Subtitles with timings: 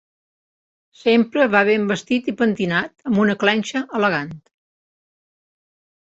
[0.99, 4.33] Sempre va ben vestit i pentinat amb una clenxa elegant.